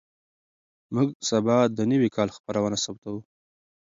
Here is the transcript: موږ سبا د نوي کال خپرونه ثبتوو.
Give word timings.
موږ 0.93 1.09
سبا 1.29 1.57
د 1.77 1.79
نوي 1.91 2.09
کال 2.15 2.29
خپرونه 2.37 2.77
ثبتوو. 2.83 3.21